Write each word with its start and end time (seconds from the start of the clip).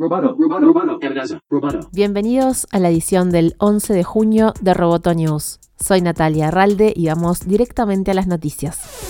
Roboto, 0.00 0.34
roboto, 0.34 1.40
roboto. 1.50 1.90
Bienvenidos 1.92 2.66
a 2.72 2.78
la 2.78 2.88
edición 2.88 3.30
del 3.30 3.54
11 3.58 3.92
de 3.92 4.02
junio 4.02 4.54
de 4.62 4.72
Roboto 4.72 5.12
News. 5.12 5.60
Soy 5.76 6.00
Natalia 6.00 6.48
Arralde 6.48 6.94
y 6.96 7.08
vamos 7.08 7.40
directamente 7.40 8.10
a 8.10 8.14
las 8.14 8.26
noticias. 8.26 9.09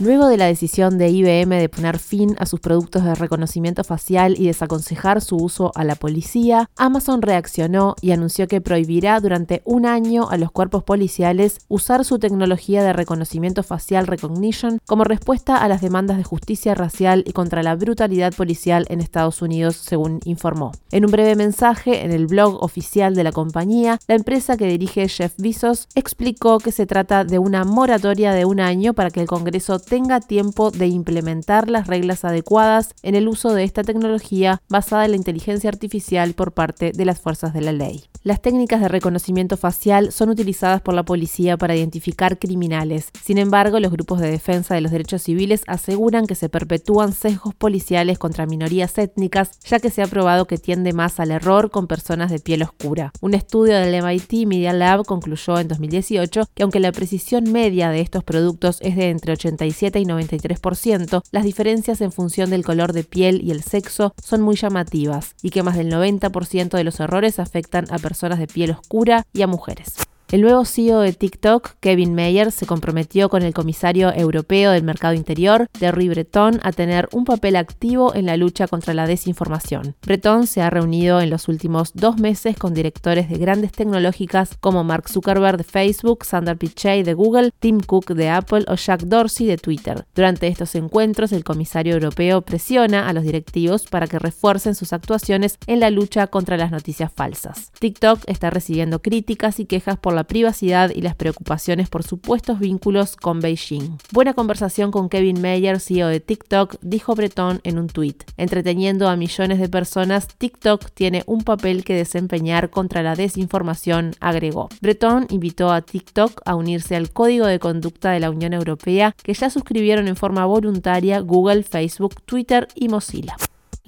Luego 0.00 0.28
de 0.28 0.38
la 0.38 0.46
decisión 0.46 0.96
de 0.96 1.10
IBM 1.10 1.58
de 1.58 1.68
poner 1.68 1.98
fin 1.98 2.34
a 2.38 2.46
sus 2.46 2.58
productos 2.58 3.04
de 3.04 3.14
reconocimiento 3.14 3.84
facial 3.84 4.34
y 4.38 4.46
desaconsejar 4.46 5.20
su 5.20 5.36
uso 5.36 5.72
a 5.74 5.84
la 5.84 5.94
policía, 5.94 6.70
Amazon 6.78 7.20
reaccionó 7.20 7.96
y 8.00 8.12
anunció 8.12 8.48
que 8.48 8.62
prohibirá 8.62 9.20
durante 9.20 9.60
un 9.66 9.84
año 9.84 10.30
a 10.30 10.38
los 10.38 10.52
cuerpos 10.52 10.84
policiales 10.84 11.58
usar 11.68 12.06
su 12.06 12.18
tecnología 12.18 12.82
de 12.82 12.94
reconocimiento 12.94 13.62
facial 13.62 14.06
Recognition 14.06 14.78
como 14.86 15.04
respuesta 15.04 15.58
a 15.58 15.68
las 15.68 15.82
demandas 15.82 16.16
de 16.16 16.24
justicia 16.24 16.74
racial 16.74 17.22
y 17.26 17.32
contra 17.32 17.62
la 17.62 17.76
brutalidad 17.76 18.32
policial 18.32 18.86
en 18.88 19.02
Estados 19.02 19.42
Unidos, 19.42 19.76
según 19.76 20.20
informó. 20.24 20.72
En 20.92 21.04
un 21.04 21.10
breve 21.10 21.36
mensaje 21.36 22.06
en 22.06 22.10
el 22.10 22.26
blog 22.26 22.64
oficial 22.64 23.14
de 23.14 23.24
la 23.24 23.32
compañía, 23.32 23.98
la 24.08 24.14
empresa 24.14 24.56
que 24.56 24.66
dirige 24.66 25.06
Jeff 25.10 25.34
Bezos 25.36 25.88
explicó 25.94 26.58
que 26.58 26.72
se 26.72 26.86
trata 26.86 27.24
de 27.24 27.38
una 27.38 27.64
moratoria 27.66 28.32
de 28.32 28.46
un 28.46 28.60
año 28.60 28.94
para 28.94 29.10
que 29.10 29.20
el 29.20 29.26
Congreso 29.26 29.78
tenga 29.90 30.20
tiempo 30.20 30.70
de 30.70 30.86
implementar 30.86 31.68
las 31.68 31.88
reglas 31.88 32.24
adecuadas 32.24 32.94
en 33.02 33.16
el 33.16 33.26
uso 33.26 33.52
de 33.52 33.64
esta 33.64 33.82
tecnología 33.82 34.62
basada 34.68 35.04
en 35.04 35.10
la 35.10 35.16
inteligencia 35.16 35.68
artificial 35.68 36.32
por 36.34 36.52
parte 36.52 36.92
de 36.92 37.04
las 37.04 37.20
fuerzas 37.20 37.52
de 37.52 37.60
la 37.60 37.72
ley. 37.72 38.04
Las 38.22 38.40
técnicas 38.40 38.82
de 38.82 38.88
reconocimiento 38.88 39.56
facial 39.56 40.12
son 40.12 40.28
utilizadas 40.28 40.80
por 40.82 40.94
la 40.94 41.04
policía 41.04 41.56
para 41.56 41.74
identificar 41.74 42.38
criminales. 42.38 43.08
Sin 43.20 43.38
embargo, 43.38 43.80
los 43.80 43.90
grupos 43.90 44.20
de 44.20 44.30
defensa 44.30 44.74
de 44.74 44.82
los 44.82 44.92
derechos 44.92 45.22
civiles 45.22 45.62
aseguran 45.66 46.26
que 46.26 46.34
se 46.34 46.50
perpetúan 46.50 47.12
sesgos 47.12 47.54
policiales 47.54 48.18
contra 48.18 48.46
minorías 48.46 48.96
étnicas, 48.98 49.58
ya 49.64 49.80
que 49.80 49.90
se 49.90 50.02
ha 50.02 50.06
probado 50.06 50.46
que 50.46 50.58
tiende 50.58 50.92
más 50.92 51.18
al 51.18 51.30
error 51.30 51.70
con 51.70 51.88
personas 51.88 52.30
de 52.30 52.38
piel 52.38 52.62
oscura. 52.62 53.10
Un 53.22 53.34
estudio 53.34 53.74
del 53.74 54.04
MIT 54.04 54.46
Media 54.46 54.74
Lab 54.74 55.04
concluyó 55.06 55.58
en 55.58 55.66
2018 55.66 56.44
que 56.54 56.62
aunque 56.62 56.78
la 56.78 56.92
precisión 56.92 57.50
media 57.50 57.90
de 57.90 58.02
estos 58.02 58.22
productos 58.22 58.78
es 58.82 58.96
de 58.96 59.08
entre 59.08 59.32
85 59.32 59.79
y 59.82 60.04
93%, 60.04 61.22
las 61.30 61.44
diferencias 61.44 62.00
en 62.00 62.12
función 62.12 62.50
del 62.50 62.64
color 62.64 62.92
de 62.92 63.04
piel 63.04 63.40
y 63.42 63.50
el 63.50 63.62
sexo 63.62 64.14
son 64.22 64.42
muy 64.42 64.56
llamativas 64.56 65.34
y 65.42 65.50
que 65.50 65.62
más 65.62 65.76
del 65.76 65.90
90% 65.90 66.70
de 66.70 66.84
los 66.84 67.00
errores 67.00 67.38
afectan 67.38 67.86
a 67.90 67.98
personas 67.98 68.38
de 68.38 68.46
piel 68.46 68.72
oscura 68.72 69.26
y 69.32 69.42
a 69.42 69.46
mujeres. 69.46 70.09
El 70.32 70.42
nuevo 70.42 70.64
CEO 70.64 71.00
de 71.00 71.12
TikTok, 71.12 71.72
Kevin 71.80 72.14
Mayer, 72.14 72.52
se 72.52 72.64
comprometió 72.64 73.28
con 73.28 73.42
el 73.42 73.52
comisario 73.52 74.14
europeo 74.14 74.70
del 74.70 74.84
mercado 74.84 75.14
interior, 75.14 75.66
Terry 75.76 76.08
Breton, 76.08 76.60
a 76.62 76.70
tener 76.70 77.08
un 77.10 77.24
papel 77.24 77.56
activo 77.56 78.14
en 78.14 78.26
la 78.26 78.36
lucha 78.36 78.68
contra 78.68 78.94
la 78.94 79.08
desinformación. 79.08 79.96
Breton 80.06 80.46
se 80.46 80.62
ha 80.62 80.70
reunido 80.70 81.20
en 81.20 81.30
los 81.30 81.48
últimos 81.48 81.90
dos 81.94 82.18
meses 82.18 82.56
con 82.56 82.74
directores 82.74 83.28
de 83.28 83.38
grandes 83.38 83.72
tecnológicas 83.72 84.56
como 84.60 84.84
Mark 84.84 85.08
Zuckerberg 85.08 85.56
de 85.56 85.64
Facebook, 85.64 86.24
Sundar 86.24 86.58
Pichai 86.58 87.02
de 87.02 87.14
Google, 87.14 87.50
Tim 87.58 87.80
Cook 87.80 88.14
de 88.14 88.28
Apple 88.28 88.66
o 88.68 88.76
Jack 88.76 89.00
Dorsey 89.00 89.48
de 89.48 89.58
Twitter. 89.58 90.04
Durante 90.14 90.46
estos 90.46 90.76
encuentros, 90.76 91.32
el 91.32 91.42
comisario 91.42 91.94
europeo 91.94 92.42
presiona 92.42 93.08
a 93.08 93.12
los 93.12 93.24
directivos 93.24 93.88
para 93.88 94.06
que 94.06 94.20
refuercen 94.20 94.76
sus 94.76 94.92
actuaciones 94.92 95.58
en 95.66 95.80
la 95.80 95.90
lucha 95.90 96.28
contra 96.28 96.56
las 96.56 96.70
noticias 96.70 97.10
falsas. 97.12 97.72
TikTok 97.80 98.20
está 98.28 98.50
recibiendo 98.50 99.02
críticas 99.02 99.58
y 99.58 99.64
quejas 99.64 99.98
por 99.98 100.14
la 100.14 100.19
privacidad 100.24 100.90
y 100.94 101.02
las 101.02 101.14
preocupaciones 101.14 101.88
por 101.88 102.02
supuestos 102.02 102.58
vínculos 102.58 103.16
con 103.16 103.40
Beijing. 103.40 103.98
Buena 104.12 104.34
conversación 104.34 104.90
con 104.90 105.08
Kevin 105.08 105.40
Mayer, 105.40 105.80
CEO 105.80 106.08
de 106.08 106.20
TikTok, 106.20 106.76
dijo 106.80 107.14
Breton 107.14 107.60
en 107.64 107.78
un 107.78 107.88
tuit. 107.88 108.24
Entreteniendo 108.36 109.08
a 109.08 109.16
millones 109.16 109.58
de 109.58 109.68
personas, 109.68 110.28
TikTok 110.28 110.90
tiene 110.92 111.22
un 111.26 111.42
papel 111.42 111.84
que 111.84 111.94
desempeñar 111.94 112.70
contra 112.70 113.02
la 113.02 113.16
desinformación, 113.16 114.12
agregó. 114.20 114.68
Breton 114.80 115.26
invitó 115.30 115.70
a 115.70 115.82
TikTok 115.82 116.42
a 116.44 116.54
unirse 116.54 116.96
al 116.96 117.10
Código 117.10 117.46
de 117.46 117.58
Conducta 117.58 118.10
de 118.12 118.20
la 118.20 118.30
Unión 118.30 118.52
Europea 118.52 119.14
que 119.22 119.34
ya 119.34 119.50
suscribieron 119.50 120.08
en 120.08 120.16
forma 120.16 120.46
voluntaria 120.46 121.20
Google, 121.20 121.62
Facebook, 121.62 122.22
Twitter 122.24 122.68
y 122.74 122.88
Mozilla. 122.88 123.36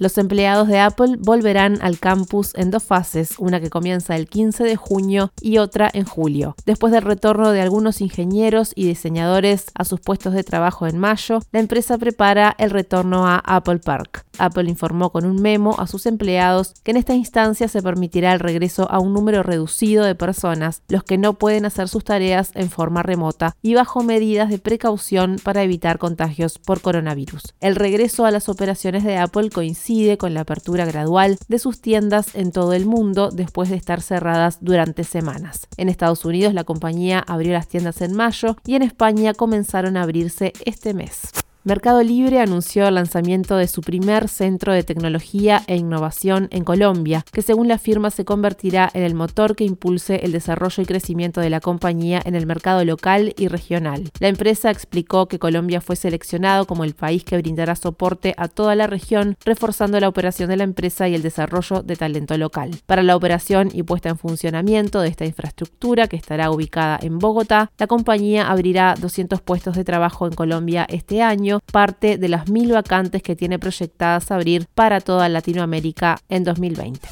Los 0.03 0.17
empleados 0.17 0.67
de 0.67 0.79
Apple 0.79 1.15
volverán 1.17 1.79
al 1.81 1.97
campus 1.97 2.51
en 2.55 2.71
dos 2.71 2.83
fases, 2.83 3.35
una 3.37 3.61
que 3.61 3.69
comienza 3.69 4.17
el 4.17 4.27
15 4.27 4.65
de 4.65 4.75
junio 4.75 5.31
y 5.39 5.59
otra 5.59 5.89
en 5.93 6.03
julio. 6.03 6.57
Después 6.65 6.91
del 6.91 7.03
retorno 7.03 7.51
de 7.51 7.61
algunos 7.61 8.01
ingenieros 8.01 8.73
y 8.75 8.85
diseñadores 8.85 9.67
a 9.75 9.85
sus 9.85 10.01
puestos 10.01 10.33
de 10.33 10.43
trabajo 10.43 10.87
en 10.87 10.97
mayo, 10.97 11.39
la 11.53 11.61
empresa 11.61 11.97
prepara 11.97 12.53
el 12.57 12.71
retorno 12.71 13.25
a 13.25 13.37
Apple 13.37 13.79
Park. 13.79 14.25
Apple 14.39 14.69
informó 14.69 15.11
con 15.11 15.25
un 15.25 15.41
memo 15.41 15.75
a 15.79 15.87
sus 15.87 16.05
empleados 16.05 16.73
que 16.83 16.91
en 16.91 16.97
esta 16.97 17.13
instancia 17.13 17.69
se 17.69 17.81
permitirá 17.81 18.33
el 18.33 18.41
regreso 18.41 18.91
a 18.91 18.99
un 18.99 19.13
número 19.13 19.41
reducido 19.41 20.03
de 20.03 20.15
personas, 20.15 20.81
los 20.89 21.03
que 21.03 21.17
no 21.17 21.35
pueden 21.35 21.65
hacer 21.65 21.87
sus 21.87 22.03
tareas 22.03 22.51
en 22.55 22.69
forma 22.69 23.03
remota 23.03 23.55
y 23.61 23.75
bajo 23.75 24.03
medidas 24.03 24.49
de 24.49 24.57
precaución 24.57 25.37
para 25.41 25.63
evitar 25.63 25.97
contagios 25.97 26.59
por 26.59 26.81
coronavirus. 26.81 27.53
El 27.61 27.77
regreso 27.77 28.25
a 28.25 28.31
las 28.31 28.49
operaciones 28.49 29.05
de 29.05 29.17
Apple 29.17 29.49
coincide 29.49 29.92
con 30.17 30.33
la 30.33 30.41
apertura 30.41 30.85
gradual 30.85 31.37
de 31.47 31.59
sus 31.59 31.79
tiendas 31.79 32.33
en 32.33 32.51
todo 32.51 32.73
el 32.73 32.87
mundo 32.87 33.29
después 33.31 33.69
de 33.69 33.75
estar 33.75 34.01
cerradas 34.01 34.57
durante 34.61 35.03
semanas. 35.03 35.67
En 35.77 35.87
Estados 35.87 36.25
Unidos 36.25 36.55
la 36.55 36.63
compañía 36.63 37.19
abrió 37.19 37.53
las 37.53 37.67
tiendas 37.67 38.01
en 38.01 38.15
mayo 38.15 38.57
y 38.65 38.73
en 38.73 38.81
España 38.81 39.33
comenzaron 39.35 39.95
a 39.95 40.01
abrirse 40.01 40.53
este 40.65 40.95
mes. 40.95 41.42
Mercado 41.65 42.03
Libre 42.03 42.41
anunció 42.41 42.85
el 42.89 42.95
lanzamiento 42.95 43.55
de 43.55 43.69
su 43.69 43.79
primer 43.79 44.27
centro 44.27 44.73
de 44.73 44.83
tecnología 44.83 45.63
e 45.67 45.77
innovación 45.77 46.49
en 46.51 46.65
Colombia, 46.65 47.23
que 47.31 47.41
según 47.41 47.69
la 47.69 47.77
firma 47.77 48.11
se 48.11 48.25
convertirá 48.25 48.91
en 48.93 49.03
el 49.03 49.15
motor 49.15 49.55
que 49.55 49.63
impulse 49.63 50.25
el 50.25 50.33
desarrollo 50.33 50.83
y 50.83 50.85
crecimiento 50.85 51.39
de 51.39 51.49
la 51.49 51.61
compañía 51.61 52.21
en 52.25 52.35
el 52.35 52.45
mercado 52.45 52.83
local 52.83 53.33
y 53.37 53.47
regional. 53.47 54.11
La 54.19 54.27
empresa 54.27 54.71
explicó 54.71 55.27
que 55.27 55.39
Colombia 55.39 55.79
fue 55.79 55.95
seleccionado 55.95 56.67
como 56.67 56.83
el 56.83 56.95
país 56.95 57.23
que 57.23 57.37
brindará 57.37 57.77
soporte 57.77 58.33
a 58.35 58.49
toda 58.49 58.75
la 58.75 58.87
región, 58.87 59.37
reforzando 59.45 59.97
la 60.01 60.09
operación 60.09 60.49
de 60.49 60.57
la 60.57 60.65
empresa 60.65 61.07
y 61.07 61.15
el 61.15 61.21
desarrollo 61.21 61.81
de 61.81 61.95
talento 61.95 62.37
local. 62.37 62.71
Para 62.85 63.03
la 63.03 63.15
operación 63.15 63.69
y 63.71 63.83
puesta 63.83 64.09
en 64.09 64.17
funcionamiento 64.17 64.99
de 64.99 65.07
esta 65.07 65.23
infraestructura, 65.23 66.09
que 66.09 66.17
estará 66.17 66.51
ubicada 66.51 66.99
en 67.01 67.19
Bogotá, 67.19 67.71
la 67.77 67.87
compañía 67.87 68.51
abrirá 68.51 68.95
200 68.99 69.39
puestos 69.39 69.77
de 69.77 69.85
trabajo 69.85 70.27
en 70.27 70.33
Colombia 70.33 70.85
este 70.89 71.21
parte 71.59 72.17
de 72.17 72.29
las 72.29 72.49
mil 72.49 72.71
vacantes 72.71 73.21
que 73.21 73.35
tiene 73.35 73.59
proyectadas 73.59 74.31
abrir 74.31 74.67
para 74.73 75.01
toda 75.01 75.29
Latinoamérica 75.29 76.17
en 76.29 76.43
2020. 76.43 77.07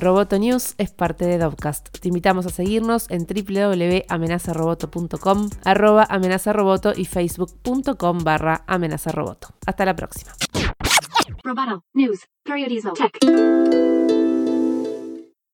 Roboto 0.00 0.38
News 0.38 0.74
es 0.78 0.92
parte 0.92 1.26
de 1.26 1.36
Dovcast. 1.36 1.90
Te 1.98 2.08
invitamos 2.08 2.46
a 2.46 2.48
seguirnos 2.48 3.04
en 3.10 3.26
www.amenazaroboto.com, 3.26 5.50
arroba 5.64 6.06
amenazaroboto 6.08 6.94
y 6.96 7.04
facebook.com 7.04 8.24
barra 8.24 8.64
amenazaroboto. 8.66 9.48
Hasta 9.66 9.84
la 9.84 9.94
próxima. 9.94 10.32